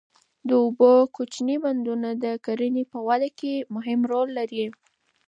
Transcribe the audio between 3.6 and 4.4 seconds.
مهم رول